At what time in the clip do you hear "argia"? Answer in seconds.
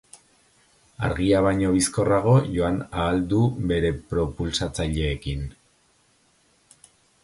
1.07-1.41